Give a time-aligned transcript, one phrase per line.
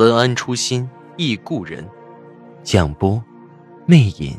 [0.00, 1.86] 文安初心忆故人，
[2.62, 3.22] 蒋波。
[3.84, 4.34] 魅影，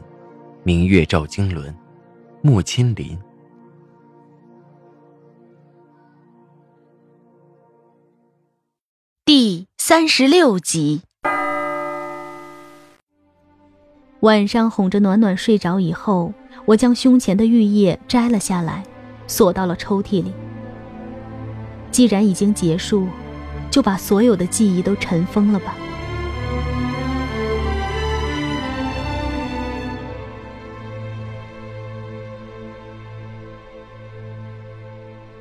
[0.64, 1.72] 明月照经纶，
[2.42, 3.16] 木千林。
[9.24, 11.04] 第三十六集。
[14.22, 16.34] 晚上哄着暖暖睡着以后，
[16.66, 18.84] 我将胸前的玉叶摘了下来，
[19.28, 20.34] 锁到了抽屉里。
[21.92, 23.08] 既然已经结束，
[23.72, 25.76] 就把所有的记忆都尘封了吧。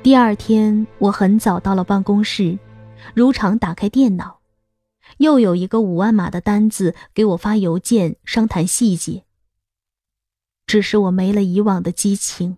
[0.01, 2.57] 第二天，我很早到了办公室，
[3.13, 4.39] 如常打开电脑，
[5.17, 9.25] 又有一个五万码的单子给我发邮件商谈细节。
[10.65, 12.57] 只是我没了以往的激情，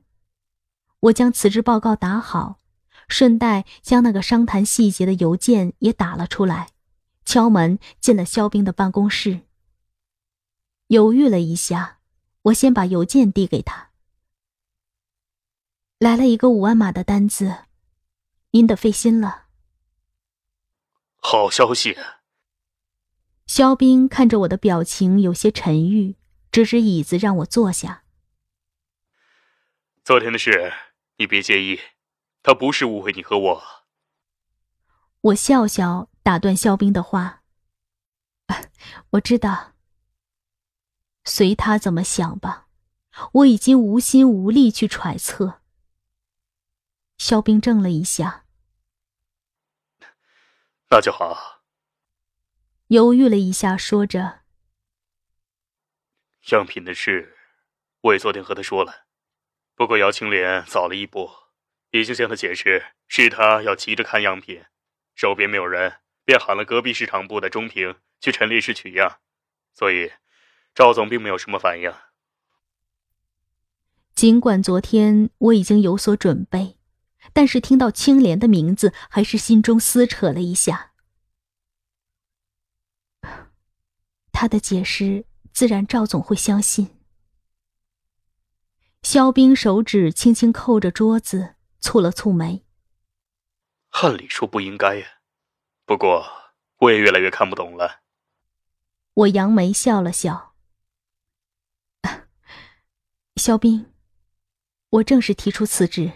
[1.02, 2.60] 我将辞职报告打好，
[3.08, 6.70] 顺带将那个商谈细节的邮件也打了出来，
[7.26, 9.42] 敲门进了肖冰的办公室。
[10.88, 12.00] 犹豫了一下，
[12.44, 13.92] 我先把邮件递给他。
[16.00, 17.66] 来了一个五万码的单子，
[18.52, 19.46] 您得费心了。
[21.16, 21.98] 好消息。
[23.46, 26.16] 肖冰看着我的表情有些沉郁，
[26.52, 28.04] 指指椅子让我坐下。
[30.04, 30.74] 昨天的事，
[31.18, 31.80] 你别介意，
[32.44, 33.64] 他不是误会你和我。
[35.22, 37.42] 我笑笑打断肖冰的话。
[39.12, 39.74] 我知道，
[41.24, 42.68] 随他怎么想吧，
[43.32, 45.62] 我已经无心无力去揣测。
[47.18, 48.46] 肖冰怔了一下，
[50.90, 51.64] 那就好。
[52.88, 54.42] 犹豫了一下，说着
[56.52, 57.38] ：“样品的事，
[58.02, 59.06] 我也昨天和他说了，
[59.74, 61.32] 不过姚青莲早了一步，
[62.02, 64.64] 已经向他解释，是他要急着看样品，
[65.16, 65.94] 手边没有人，
[66.26, 69.20] 便喊了隔壁市场部的钟平去陈列室取样，
[69.72, 70.12] 所以
[70.74, 71.94] 赵总并没有什么反应。
[74.14, 76.78] 尽管昨天我已经有所准备。”
[77.32, 80.92] 但是听到青莲的名字，还是心中撕扯了一下。
[84.34, 87.00] 他的解释，自然赵总会相信。
[89.02, 92.66] 肖冰手指轻轻扣着桌子，蹙了蹙眉。
[93.92, 95.06] 按理说不应该呀，
[95.86, 96.26] 不过
[96.78, 98.02] 我也越来越看不懂了。
[99.14, 100.56] 我扬眉笑了笑。
[103.36, 103.92] 肖冰，
[104.90, 106.14] 我正式提出辞职。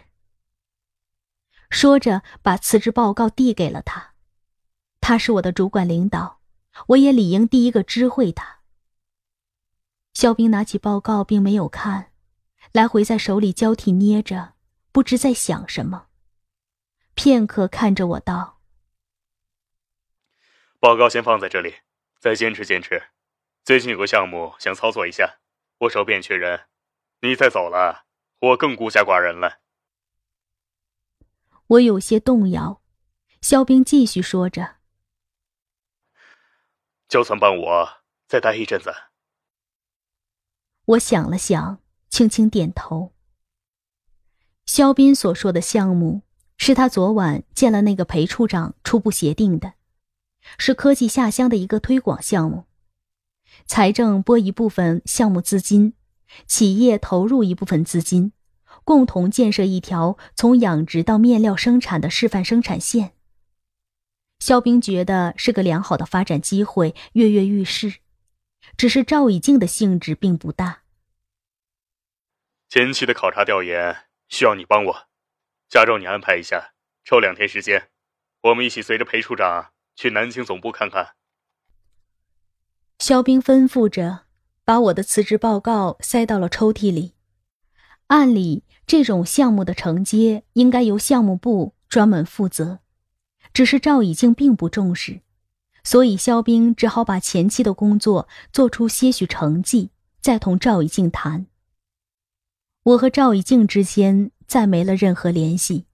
[1.69, 4.13] 说着，把辞职报告递给了他。
[5.01, 6.41] 他是我的主管领导，
[6.87, 8.61] 我也理应第一个知会他。
[10.13, 12.13] 肖冰拿起报告，并没有看，
[12.71, 14.53] 来回在手里交替捏着，
[14.97, 16.07] 不知在想什么。
[17.13, 18.63] 片刻，看着我道
[20.81, 21.81] ：“报告先放在这里，
[22.17, 23.09] 再坚持坚持。
[23.63, 25.37] 最近有个项目想操作一下，
[25.81, 26.67] 我手边缺人，
[27.19, 28.07] 你再走了，
[28.39, 29.61] 我更孤家寡人了。”
[31.67, 32.81] 我有些动摇，
[33.39, 34.77] 肖冰继续说着
[37.07, 38.91] ：“就算帮我再待一阵子。”
[40.85, 43.13] 我想了想，轻轻点头。
[44.67, 46.21] 肖斌所说的项目
[46.57, 49.73] 是他昨晚见了那个裴处长初步协定的，
[50.57, 52.65] 是科技下乡的一个推广项目，
[53.65, 55.93] 财政拨一部分项目资金，
[56.45, 58.33] 企业投入一部分资金。
[58.83, 63.11] 共同建设一条从养殖到面料生产的示范生产线。
[64.39, 67.95] 肖冰觉得是个良好的发展机会，跃跃欲试。
[68.77, 70.83] 只是赵以静的兴致并不大。
[72.69, 75.07] 前期的考察调研需要你帮我，
[75.69, 77.89] 下周你安排一下，抽两天时间，
[78.41, 81.15] 我们一起随着裴处长去南京总部看看。
[82.99, 84.25] 肖冰吩咐着，
[84.63, 87.15] 把我的辞职报告塞到了抽屉里。
[88.07, 88.63] 按理。
[88.87, 92.79] 这种项目的承接应该由项目部专门负责，
[93.51, 95.19] 只是赵以静并不重视，
[95.83, 99.91] 所以肖冰只好把前期的工作做出些许成绩，
[100.21, 101.47] 再同赵以静谈。
[102.87, 105.87] 我和赵以静之间再没了任何联系，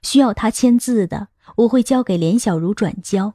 [0.00, 3.34] 需要他签字的我会交给连小茹转交，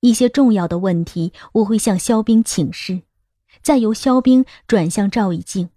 [0.00, 3.02] 一些重要的问题，我会向肖冰请示，
[3.62, 5.68] 再由肖冰转向赵以静。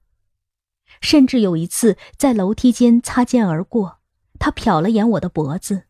[1.00, 4.00] 甚至有一次在楼梯间擦肩而过，
[4.39, 5.83] 他瞟了眼我的脖子，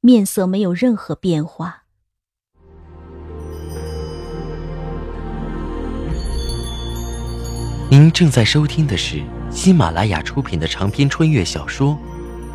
[0.00, 1.84] 面色没有任何变化。
[7.88, 11.98] 您正在收听的是喜马拉雅出品的长篇穿越小说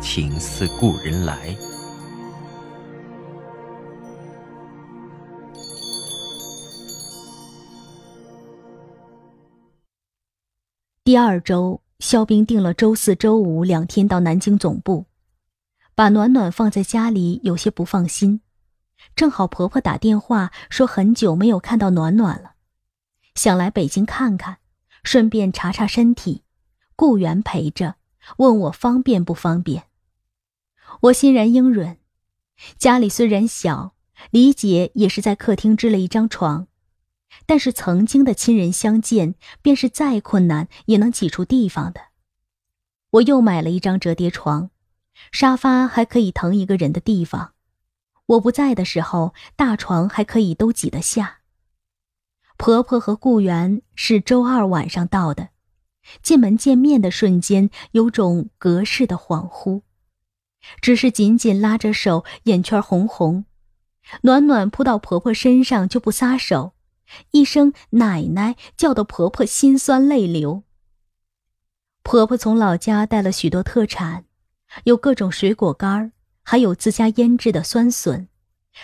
[0.00, 1.50] 情似故人来》。
[11.04, 15.04] 第二周，肖冰定了周四周五两天到南京总部，
[15.94, 18.40] 把暖暖放在家里有些不放心。
[19.14, 22.54] 正好婆婆打电话说很久没有看到暖暖了，
[23.34, 24.56] 想来北京看看，
[25.04, 26.42] 顺便查查身体。
[26.96, 27.96] 顾源陪着，
[28.38, 29.84] 问我方便不方便。
[31.02, 31.98] 我欣然应允。
[32.78, 33.94] 家里虽然小，
[34.30, 36.66] 李姐也是在客厅支了一张床。
[37.44, 42.00] 但是曾经的亲人相见，便是再困难也能挤出地方的。
[43.10, 44.70] 我又买了一张折叠床，
[45.32, 47.52] 沙发还可以腾一个人的地方。
[48.26, 51.40] 我不在的时候，大床还可以都挤得下。
[52.56, 55.50] 婆婆和顾源是周二晚上到的，
[56.22, 59.82] 进门见面的瞬间，有种隔世的恍惚，
[60.80, 63.44] 只是紧紧拉着手，眼圈红红，
[64.22, 66.72] 暖暖扑到婆婆身上就不撒手。
[67.30, 70.64] 一声“奶奶”叫得婆婆心酸泪流。
[72.02, 74.24] 婆婆从老家带了许多特产，
[74.84, 76.12] 有各种水果干
[76.42, 78.28] 还有自家腌制的酸笋，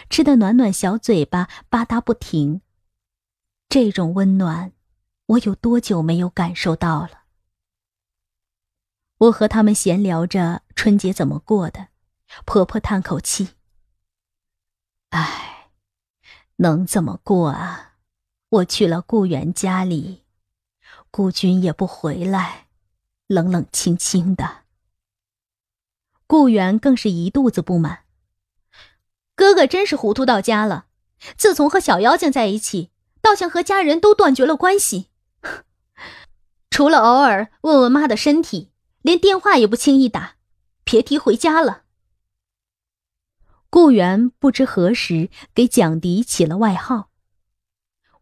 [0.09, 2.61] 吃的暖暖小嘴巴吧嗒不停。
[3.69, 4.73] 这种温暖，
[5.27, 7.23] 我有多久没有感受到了？
[9.19, 11.89] 我和他们闲聊着春节怎么过的，
[12.45, 13.51] 婆婆叹口气
[15.11, 15.71] ：“唉，
[16.57, 17.91] 能怎么过啊？”
[18.53, 20.25] 我去了顾源家里，
[21.11, 22.67] 顾军也不回来，
[23.27, 24.65] 冷冷清清的。
[26.27, 28.05] 顾源更是一肚子不满，
[29.35, 30.89] 哥哥真是糊涂到家了。
[31.39, 32.91] 自从和小妖精在一起，
[33.23, 35.09] 倒像和家人都断绝了关系，
[36.73, 38.71] 除了偶尔问问妈的身体，
[39.03, 40.37] 连电话也不轻易打，
[40.85, 41.83] 别提回家了。
[43.69, 47.11] 顾源不知何时给蒋迪起了外号。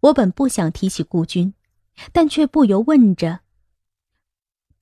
[0.00, 1.54] 我本不想提起顾军，
[2.12, 3.42] 但却不由问着：“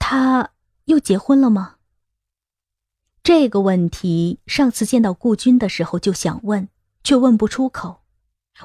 [0.01, 0.53] 他
[0.87, 1.77] 又结婚了吗？”
[3.23, 6.71] 这个问题上次见到顾军的时候就想问，
[7.05, 8.01] 却问不出口。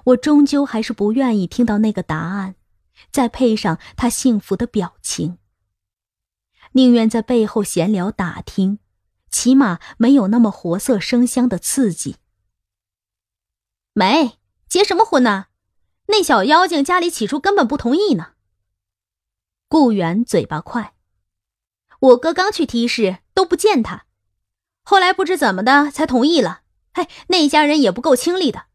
[0.05, 2.55] 我终究还是不愿意听到那个答案，
[3.11, 5.37] 再配上他幸福的表情，
[6.73, 8.79] 宁愿在背后闲聊打听，
[9.29, 12.17] 起码没有那么活色生香的刺激。
[13.93, 15.47] 没结什么婚呢？
[16.07, 18.33] 那小妖精家里起初根本不同意呢。
[19.67, 20.93] 顾源嘴巴快，
[21.99, 24.05] 我哥刚去提示都不见他，
[24.83, 26.61] 后来不知怎么的才同意了。
[26.93, 28.65] 嘿，那家人也不够清丽的，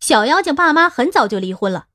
[0.00, 1.88] 小妖精爸妈很早就离婚了，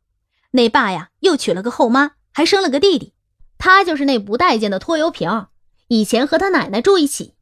[0.52, 3.14] 那爸呀又娶了个后妈，还生了个弟弟，
[3.58, 5.48] 他就是那不待见的拖油瓶，
[5.88, 7.36] 以前和他奶奶住一起。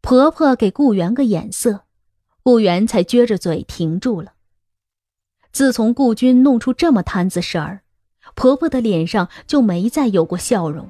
[0.00, 1.82] 婆婆给顾源个眼色，
[2.42, 4.32] 顾源才撅着嘴停住了。
[5.52, 7.82] 自从顾军弄出这么摊子事儿，
[8.34, 10.88] 婆婆的脸上就没再有过笑容。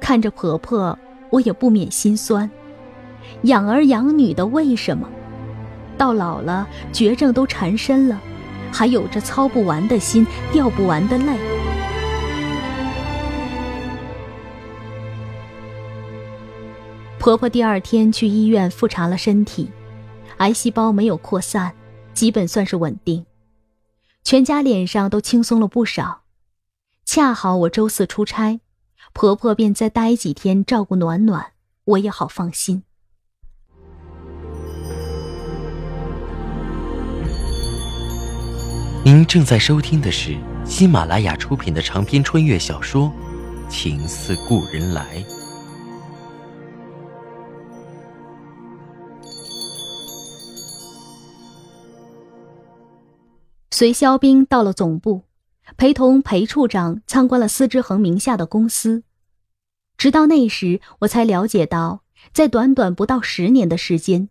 [0.00, 0.98] 看着婆婆，
[1.30, 2.50] 我也不免心酸。
[3.42, 5.08] 养儿养女的为什么，
[5.96, 8.20] 到老了绝症都缠身了，
[8.72, 11.38] 还有着操不完的心、掉不完的泪？
[17.18, 19.70] 婆婆第二天去医院复查了身体，
[20.38, 21.74] 癌细胞没有扩散。
[22.14, 23.26] 基本算是稳定，
[24.24, 26.22] 全家脸上都轻松了不少。
[27.04, 28.58] 恰好我周四出差，
[29.12, 31.52] 婆婆便再待几天照顾暖暖，
[31.84, 32.82] 我也好放心。
[39.10, 40.36] 您正在收听的是
[40.66, 43.10] 喜马拉雅出品的长篇穿越小说
[43.70, 45.16] 《情似故人来》。
[53.70, 55.22] 随肖兵到了总部，
[55.78, 59.04] 陪同裴处长参观了司之恒名下的公司。
[59.96, 62.02] 直到那时，我才了解到，
[62.34, 64.28] 在短短不到十年的时间，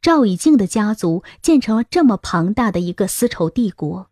[0.00, 4.08] 赵以静的家族建成了这么庞大的一个丝绸帝国。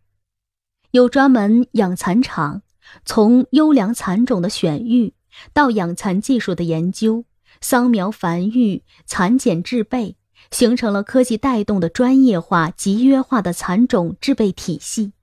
[0.93, 2.61] 有专门养蚕场，
[3.03, 5.15] 从优良蚕种的选育
[5.51, 7.25] 到养蚕技术的研究、
[7.61, 10.17] 桑苗繁育、蚕茧制备、
[10.51, 15.13] 形成了科技带动的专业化、集约化的蚕种制备体系。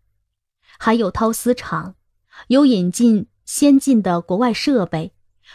[0.77, 1.95] 还有绦丝厂，
[2.49, 5.13] 有引进先进的国外设备，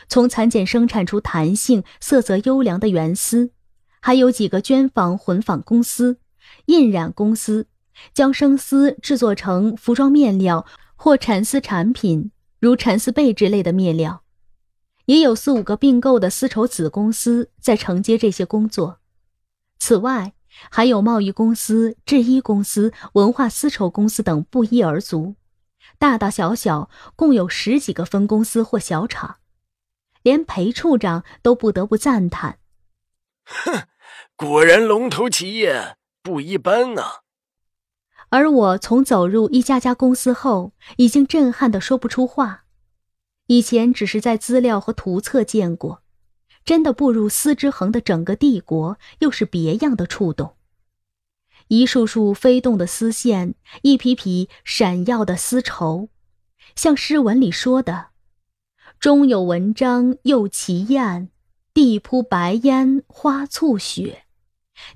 [0.07, 3.51] 从蚕茧生产出弹性、色泽优良的原丝。
[3.99, 6.19] 还有几个绢纺混纺公司、
[6.67, 7.67] 印染公司，
[8.13, 14.23] 将生丝制作成服装面料或蚕丝产品，如蚕丝被之类的面料。
[15.05, 18.99] 也有四五个并购的丝绸子公司在承接这些工作。
[19.77, 20.33] 此外，
[20.71, 25.35] 还有贸易公司、制衣公司、文化丝绸公司等不一而足，
[25.99, 29.37] 大大小小共有十几个分公司或小厂。
[30.23, 32.57] 连裴处长都不得不赞叹
[33.45, 33.83] ：“哼。”
[34.35, 37.19] 果然，龙头企业不一般呐。
[38.29, 42.63] 而我从走入一家家公司后，已经震撼的说不出话。
[43.47, 46.01] 以前只是在资料和图册见过，
[46.65, 50.55] 真的步入丝之恒的整个帝国，又是别样的触动。
[51.67, 56.09] 一束束飞动的丝线，一匹匹闪耀的丝绸，
[56.75, 58.07] 像诗文里说的
[58.99, 61.29] ：“中有文章又奇艳，
[61.73, 64.23] 地铺白烟花簇雪。”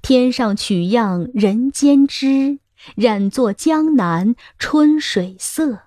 [0.01, 2.59] 天上取样人间知，
[2.95, 5.83] 染作江南春水色。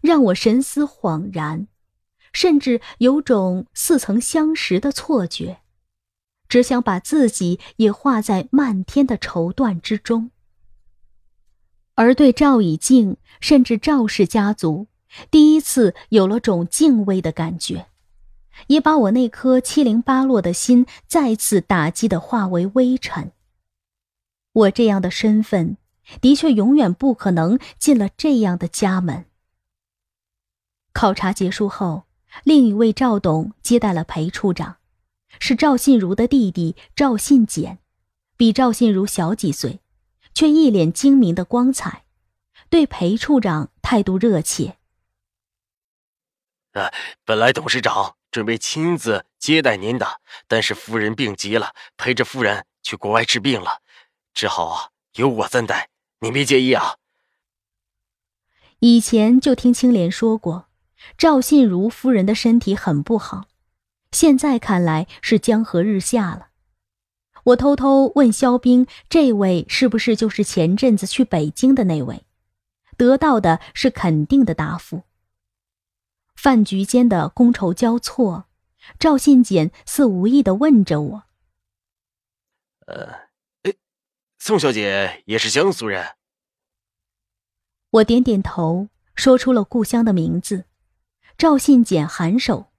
[0.00, 1.66] 让我神思恍然，
[2.32, 5.58] 甚至有种似曾相识的错觉，
[6.48, 10.30] 只想把自己也画在漫天的绸缎之中。
[11.96, 14.86] 而对赵以静，甚至赵氏家族，
[15.32, 17.86] 第一次有了种敬畏的感觉。
[18.66, 23.30] 也把我那颗七零八落的心再次打击的化为微尘。
[24.58, 25.76] 我这样的身份，
[26.20, 29.26] 的确永远不可能进了这样的家门。
[30.92, 32.04] 考察结束后，
[32.42, 34.78] 另一位赵董接待了裴处长，
[35.38, 37.78] 是赵信如的弟弟赵信简，
[38.36, 39.80] 比赵信如小几岁，
[40.34, 42.04] 却一脸精明的光彩，
[42.68, 44.76] 对裴处长态度热切。
[46.72, 46.92] 啊，
[47.24, 48.16] 本来董事长。
[48.30, 53.80] 准备亲自接待您的，但是夫人病急了，陪着夫人去国外治病了，
[54.34, 55.88] 只好啊由我暂代，
[56.20, 56.96] 你别介意啊。
[58.80, 60.68] 以前就听青莲说过，
[61.16, 63.48] 赵信如夫人的身体很不好，
[64.12, 66.48] 现在看来是江河日下了。
[67.44, 72.24] 我偷偷问肖冰，这位是不是就是前阵子去北京的那位？
[72.96, 75.04] 得到的是肯定的答复。
[76.34, 78.46] 饭局间的觥筹交错，
[78.98, 81.22] 赵信简似无意的问着我
[82.86, 83.27] ：“呃，
[84.48, 86.16] 宋小姐也是江苏人？”
[88.00, 90.64] 我点点头，说出了故乡的名字。
[91.36, 92.72] 赵信简颔首：“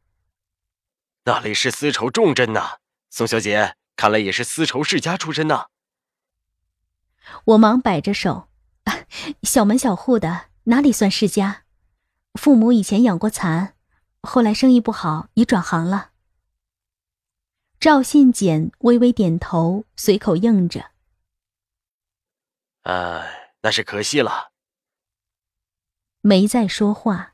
[1.25, 2.77] 那里是丝绸重镇呐，
[3.11, 5.67] 宋小姐看来也是丝绸世家出身呐。”
[7.45, 8.49] 我忙摆着手
[9.43, 11.65] ：“小门小户的，哪里算世家？”
[12.33, 13.75] 父母以前养过蚕，
[14.23, 16.13] 后来生意不好，也转行了。
[17.79, 20.89] 赵信简微微点头，随口应着
[22.89, 24.49] ：“哎，那是可惜了。”
[26.21, 27.33] 没再说话。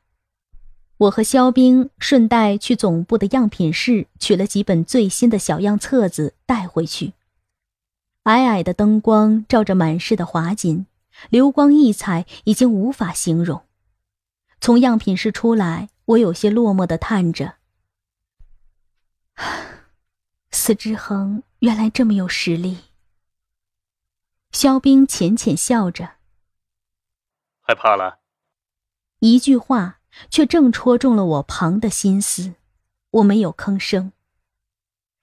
[0.97, 7.13] 我和肖冰顺带去总部的样品室取了几本最新的小样册子带回去。
[8.23, 10.85] 矮矮的灯光照着满室的华锦，
[11.29, 13.63] 流光溢彩，已经无法形容。
[14.61, 17.55] 从样品室出来，我有些落寞的叹着
[20.51, 22.84] ：“司之恒原来这么有实力。”
[24.51, 26.15] 肖冰浅浅笑着
[27.61, 28.19] ：“害怕了？”
[29.19, 29.99] 一句话
[30.29, 32.55] 却正戳中了我旁的心思，
[33.11, 34.11] 我没有吭声。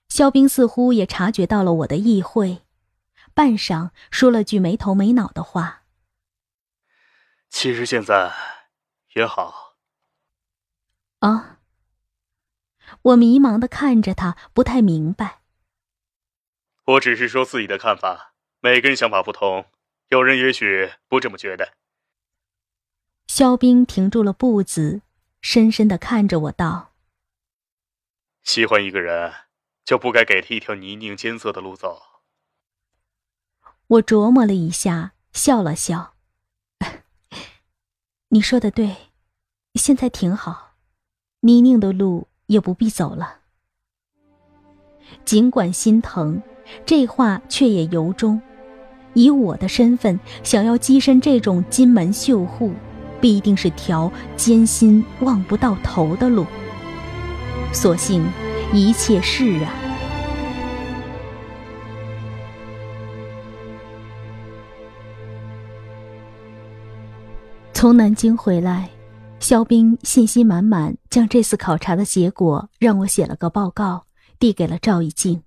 [0.09, 2.63] 肖冰似乎也察觉到了我的意会，
[3.33, 5.85] 半晌说了句没头没脑的话
[7.49, 8.33] ：“其实现在……”
[9.15, 9.77] 也好。
[11.21, 11.61] 啊！
[13.03, 15.43] 我迷茫的看着他，不太明白。
[16.85, 18.32] 我只是说自己的看法，
[18.65, 19.67] 每个人想法不同，
[20.11, 21.73] 有人也许不这么觉得。
[23.27, 25.03] 肖冰停住了步子，
[25.41, 26.93] 深深的看着我道
[28.45, 29.33] ：“喜欢一个人，
[29.85, 32.01] 就不该给他一条泥泞艰涩的路走。”
[33.89, 36.15] 我琢磨了一下，笑了笑。
[38.29, 39.09] 你说的对，
[39.75, 40.77] 现在挺好，
[41.41, 43.41] 泥泞的路也不必走了。
[45.25, 46.41] 尽管心疼，
[46.87, 48.41] 这话却也由衷。
[49.15, 52.73] 以我的身份，想要跻身这种金门绣户，
[53.21, 56.47] 必定是条艰辛望不到头的路。
[57.73, 58.25] 所幸
[58.73, 59.71] 一切释然。
[67.73, 68.91] 从南京回来，
[69.41, 74.05] 肖兵信心满满，将这次考察的结果让我写了个报告，
[74.39, 75.43] 递给了赵一静。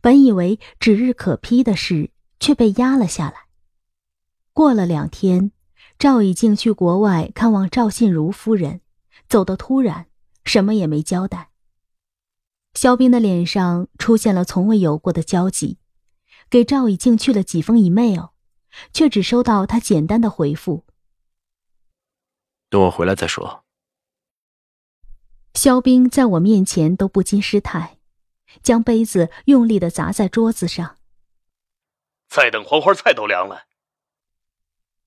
[0.00, 2.10] 本以为指日可批的事。
[2.40, 3.46] 却被压了下来。
[4.52, 5.52] 过了两天，
[5.98, 8.80] 赵以静去国外看望赵信如夫人，
[9.28, 10.06] 走得突然，
[10.44, 11.50] 什么也没交代。
[12.74, 15.78] 肖冰的脸上出现了从未有过的焦急，
[16.48, 18.28] 给赵以静去了几封 email，
[18.92, 20.84] 却只收到他简单的回复
[22.70, 23.64] ：“等我回来再说。”
[25.54, 27.94] 肖冰在我面前都不禁失态。
[28.62, 30.96] 将杯子用力的砸在桌子上。
[32.36, 33.64] 再等黄花菜都凉了。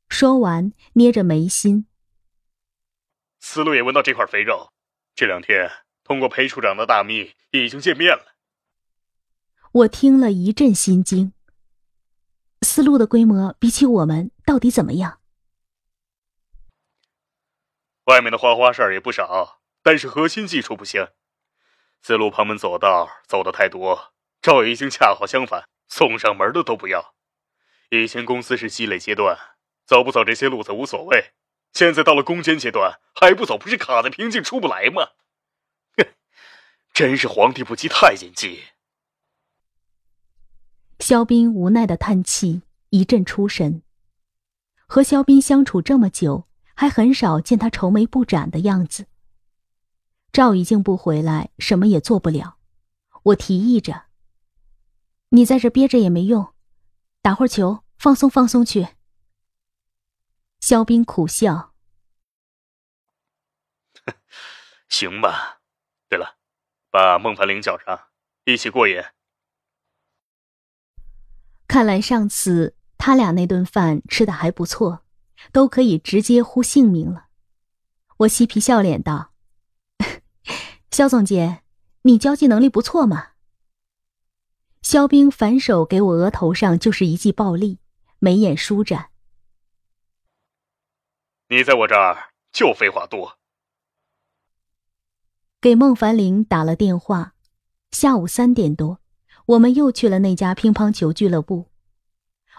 [0.09, 1.85] 说完，捏着眉心。
[3.39, 4.73] 思路也闻到这块肥肉，
[5.13, 5.69] 这两天
[6.03, 8.33] 通过裴处长的大秘已经见面了。
[9.71, 11.31] 我听了一阵心惊。
[12.63, 15.21] 思路的规模比起我们到底怎么样？
[18.05, 21.07] 外面的花花事儿也不少，但是核心技术不行。
[22.01, 27.13] 思路旁门左道走的太多，赵已经恰好相反，送上门的都不要。
[27.89, 29.37] 以前公司是积累阶段，
[29.85, 31.31] 走不走这些路子无所谓，
[31.73, 35.09] 现在到了攻坚阶段还不走，不是卡在瓶颈出不来吗？
[35.97, 36.05] 哼，
[36.93, 38.63] 真是皇帝不急太监急。
[40.99, 43.81] 肖斌无奈的叹气，一阵出神。
[44.85, 49.07] 和肖斌相处这么久，还很少见他愁眉不展的样子。
[50.31, 52.57] 赵一静不回来，什么也做不了。
[53.23, 54.03] 我提议着
[55.29, 56.53] ：“你在这憋着也没用，
[57.21, 58.89] 打会儿球，放松放松去。”
[60.61, 61.73] 肖斌苦笑：
[64.89, 65.59] “行吧。
[66.09, 66.37] 对了，
[66.89, 68.07] 把孟凡玲叫上，
[68.45, 69.01] 一起过瘾。”
[71.67, 75.05] 看来上次他俩那顿饭吃的还不错，
[75.51, 77.27] 都可以直接呼姓名了。
[78.17, 79.33] 我嬉皮笑脸道。
[80.91, 81.63] 肖总监，
[82.01, 83.28] 你交际能力不错嘛。
[84.81, 87.79] 肖冰反手给我额头上就是一记暴力，
[88.19, 89.09] 眉眼舒展。
[91.49, 93.37] 你在我这儿就废话多。
[95.59, 97.33] 给孟凡玲打了电话，
[97.91, 98.99] 下午三点多，
[99.45, 101.67] 我们又去了那家乒乓球俱乐部。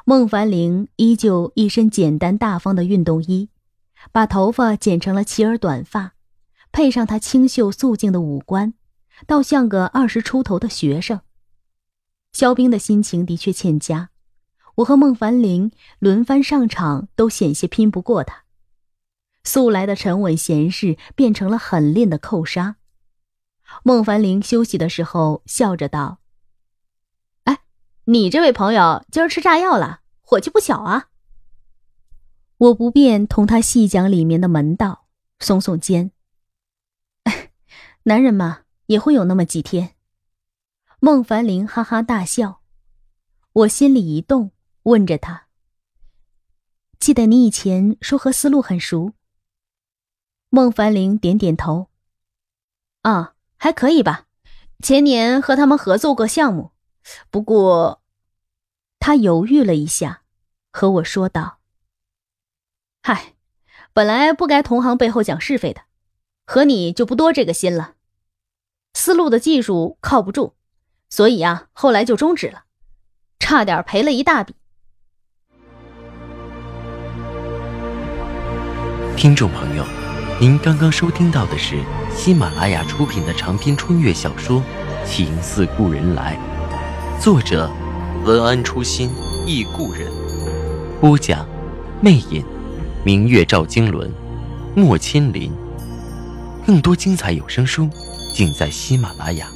[0.05, 3.49] 孟凡玲依旧一身简单大方的运动衣，
[4.13, 6.15] 把头发剪成了齐耳短发。
[6.73, 8.75] 配上他清秀素净的五官，
[9.27, 11.21] 倒像个二十出头的学生。
[12.33, 14.11] 肖冰的心情的确欠佳，
[14.77, 18.45] 我和孟凡林轮番上场，都险些拼不过他。
[19.43, 22.77] 素来的沉稳闲适变成了狠练的扣杀。
[23.83, 26.21] 孟凡林休息的时候笑着道
[27.45, 27.61] ：“哎，
[28.05, 31.09] 你这位朋友今儿吃炸药了，火气不小啊。”
[32.59, 35.07] 我不便同他细讲里面的门道，
[35.39, 36.11] 耸耸肩。
[38.05, 39.95] 男人嘛，也会有那么几天。
[41.03, 42.61] 孟凡玲哈哈大笑，
[43.55, 44.51] 我心里一动，
[44.83, 45.47] 问着他
[47.01, 49.15] ：“记得你以前说和思路很熟？”
[50.51, 51.89] 孟凡玲点点头
[53.01, 54.27] ：“啊，还可以吧。
[54.83, 56.73] 前年和他们合作过项目，
[57.31, 58.03] 不过……”
[59.01, 60.25] 他犹豫了一下，
[60.71, 61.61] 和我说道
[63.03, 63.37] ：“嗨，
[63.95, 65.81] 本来不该同行背后讲是非的。”
[66.45, 67.95] 和你就不多这个心了，
[68.93, 70.57] 思路的技术靠不住，
[71.11, 72.63] 所以啊，后来就终止了，
[73.41, 74.55] 差点赔了一大笔。
[79.17, 79.85] 听众朋友，
[80.41, 81.83] 您刚刚收听到的是
[82.15, 84.61] 喜马拉雅出品的长篇穿越小说
[85.05, 86.39] 《情似故人来》，
[87.23, 87.69] 作者
[88.25, 89.11] 文安初心
[89.47, 90.11] 忆故人，
[91.01, 91.45] 播讲
[92.01, 92.45] 魅影，
[93.05, 94.09] 明月照经纶，
[94.77, 95.53] 莫千林。
[96.65, 97.91] 更多精彩有声书，
[98.33, 99.49] 尽在喜马拉雅。